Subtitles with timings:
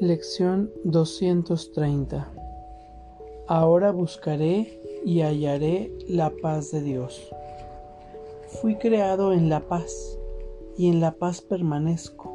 [0.00, 2.32] Lección 230
[3.46, 7.30] Ahora buscaré y hallaré la paz de Dios.
[8.62, 10.18] Fui creado en la paz
[10.78, 12.32] y en la paz permanezco.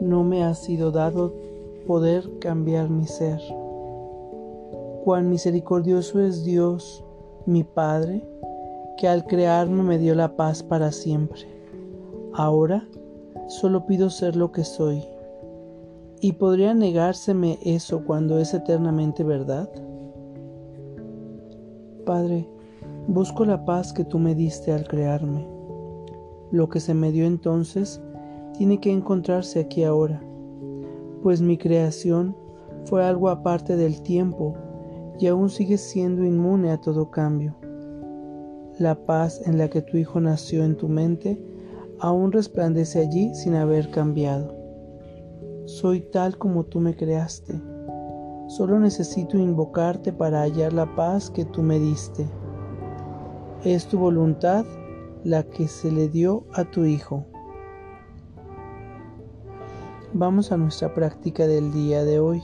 [0.00, 1.34] No me ha sido dado
[1.86, 3.38] poder cambiar mi ser.
[5.04, 7.04] Cuán misericordioso es Dios,
[7.44, 8.26] mi Padre,
[8.96, 11.42] que al crearme me dio la paz para siempre.
[12.32, 12.88] Ahora
[13.48, 15.04] solo pido ser lo que soy
[16.24, 19.68] ¿Y podría negárseme eso cuando es eternamente verdad?
[22.06, 22.48] Padre,
[23.08, 25.44] busco la paz que tú me diste al crearme.
[26.52, 28.00] Lo que se me dio entonces
[28.56, 30.22] tiene que encontrarse aquí ahora,
[31.24, 32.36] pues mi creación
[32.84, 34.54] fue algo aparte del tiempo
[35.18, 37.56] y aún sigue siendo inmune a todo cambio.
[38.78, 41.44] La paz en la que tu Hijo nació en tu mente
[41.98, 44.61] aún resplandece allí sin haber cambiado.
[45.64, 47.60] Soy tal como tú me creaste.
[48.48, 52.28] Solo necesito invocarte para hallar la paz que tú me diste.
[53.62, 54.64] Es tu voluntad
[55.22, 57.26] la que se le dio a tu Hijo.
[60.12, 62.42] Vamos a nuestra práctica del día de hoy.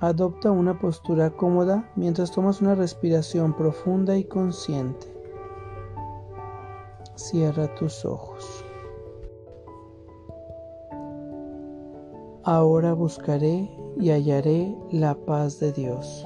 [0.00, 5.06] Adopta una postura cómoda mientras tomas una respiración profunda y consciente.
[7.14, 8.65] Cierra tus ojos.
[12.48, 13.68] Ahora buscaré
[14.00, 16.24] y hallaré la paz de Dios.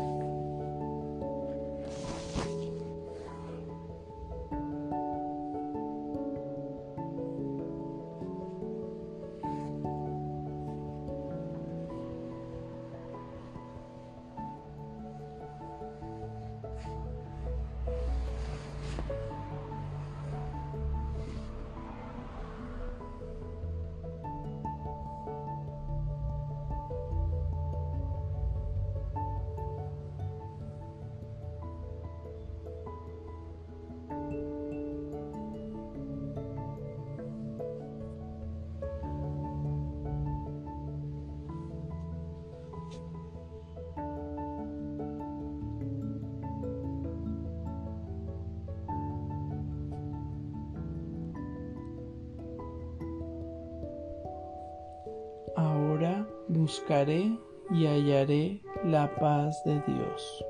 [56.50, 57.38] Buscaré
[57.70, 60.44] y hallaré la paz de Dios.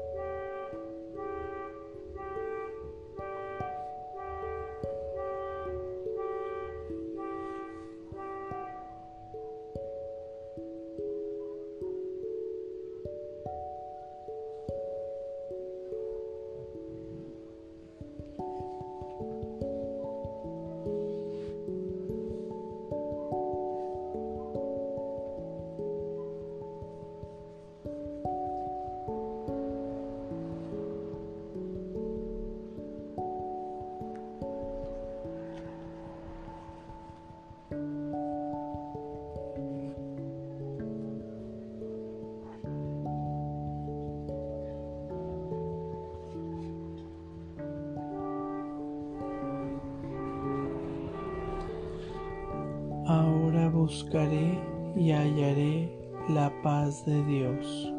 [53.11, 54.57] Ahora buscaré
[54.95, 55.91] y hallaré
[56.29, 57.93] la paz de Dios.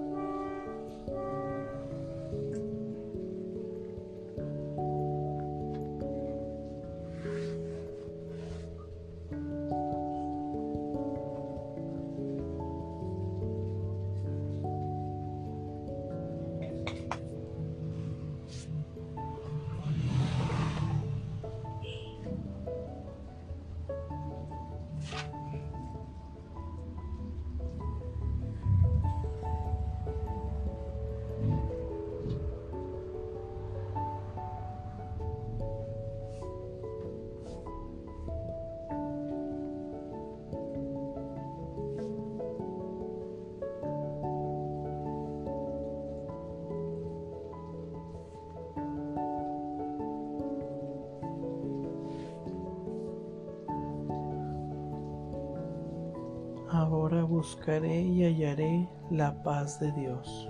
[56.92, 60.50] Ahora buscaré y hallaré la paz de Dios.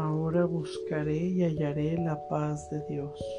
[0.00, 3.37] Ahora buscaré y hallaré la paz de Dios.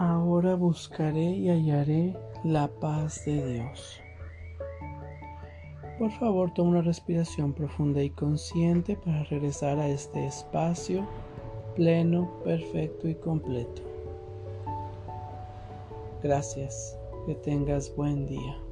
[0.00, 4.00] Ahora buscaré y hallaré la paz de Dios.
[5.98, 11.04] Por favor, toma una respiración profunda y consciente para regresar a este espacio
[11.74, 13.82] pleno, perfecto y completo.
[16.22, 16.96] Gracias.
[17.26, 18.67] Que tengas buen día.